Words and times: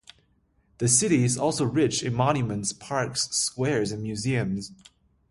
The 0.79 0.87
city 0.87 1.23
is 1.23 1.37
also 1.37 1.63
rich 1.63 2.01
in 2.01 2.15
monuments, 2.15 2.73
parks, 2.73 3.29
squares 3.29 3.91
and 3.91 4.01
museums. 4.01 4.71